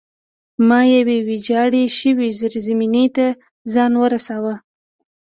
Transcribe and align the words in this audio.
ما 0.67 0.79
یوې 0.95 1.17
ویجاړې 1.27 1.83
شوې 1.99 2.27
زیرزمینۍ 2.39 3.05
ته 3.15 3.27
ځان 3.73 3.91
ورساوه 3.97 4.55